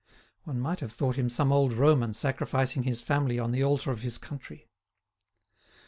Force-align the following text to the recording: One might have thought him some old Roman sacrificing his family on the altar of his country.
One 0.45 0.59
might 0.59 0.79
have 0.79 0.91
thought 0.91 1.15
him 1.15 1.29
some 1.29 1.51
old 1.51 1.73
Roman 1.73 2.15
sacrificing 2.15 2.81
his 2.81 3.03
family 3.03 3.37
on 3.37 3.51
the 3.51 3.63
altar 3.63 3.91
of 3.91 4.01
his 4.01 4.17
country. 4.17 4.67